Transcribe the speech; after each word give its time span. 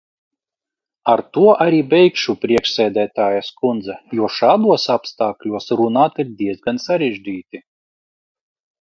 Ar 1.13 1.21
to 1.37 1.43
arī 1.65 1.81
beigšu, 1.91 2.35
priekšsēdētājas 2.47 3.53
kundze, 3.61 3.99
jo 4.21 4.33
šādos 4.41 4.89
apstākļos 4.97 5.73
runāt 5.85 6.23
ir 6.25 6.37
diezgan 6.45 6.87
sarežģīti. 6.91 7.67